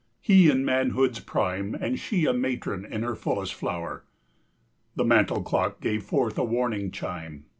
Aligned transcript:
He 0.19 0.49
in 0.49 0.65
manhood's 0.65 1.19
prime 1.19 1.75
And 1.75 1.99
she 1.99 2.25
a 2.25 2.33
matron 2.33 2.85
in 2.85 3.03
her 3.03 3.13
fullest 3.15 3.53
flower. 3.53 4.03
The 4.95 5.05
mantel 5.05 5.43
clock 5.43 5.79
gave 5.79 6.01
forth 6.03 6.39
a 6.39 6.43
warning 6.43 6.89
chime. 6.89 7.45